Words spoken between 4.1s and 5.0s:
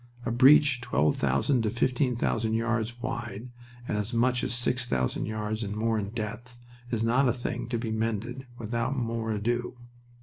much as six